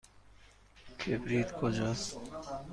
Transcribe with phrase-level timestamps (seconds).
[0.99, 2.17] کبریت کجاست؟